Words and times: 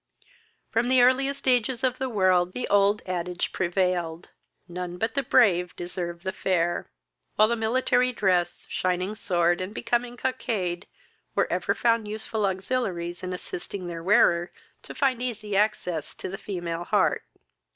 From 0.71 0.89
the 0.89 1.03
earliest 1.03 1.47
ages 1.47 1.83
of 1.83 1.99
the 1.99 2.09
world, 2.09 2.53
the 2.53 2.67
old 2.69 3.03
adage 3.05 3.51
prevailed, 3.51 4.29
"None 4.67 4.97
but 4.97 5.13
the 5.13 5.21
brave 5.21 5.75
deserve 5.75 6.23
the 6.23 6.31
fair," 6.31 6.89
while 7.35 7.47
the 7.47 7.55
military 7.55 8.11
dress, 8.11 8.65
shining 8.67 9.13
sword, 9.13 9.61
and 9.61 9.75
becoming 9.75 10.17
cockade, 10.17 10.87
were 11.35 11.45
ever 11.53 11.75
found 11.75 12.07
useful 12.07 12.47
auxiliaries 12.47 13.21
in 13.21 13.31
assisting 13.31 13.85
their 13.85 14.01
wearer 14.01 14.51
to 14.81 14.95
find 14.95 15.21
easy 15.21 15.55
access 15.55 16.15
to 16.15 16.29
the 16.29 16.37
female 16.39 16.85
heart. 16.85 17.21